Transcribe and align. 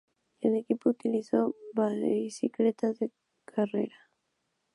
El 0.39 0.55
equipo 0.55 0.89
utilizó 0.89 1.55
bicicletas 1.75 2.97
"Carrera". 3.45 4.09